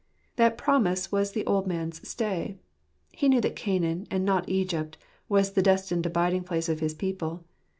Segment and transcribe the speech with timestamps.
[0.35, 2.57] That promise was the old man's stay.
[3.11, 4.97] He knew that Canaan and not Egypt
[5.29, 7.43] was the destined abiding place of his people.